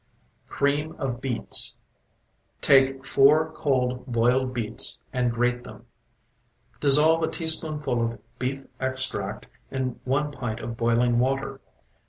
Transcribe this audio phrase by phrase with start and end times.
[0.49, 1.77] CREAM OF BEETS
[2.59, 5.85] Take four cold, boiled beets and grate them.
[6.79, 11.61] Dissolve a teaspoonful of beef extract in one pint of boiling water.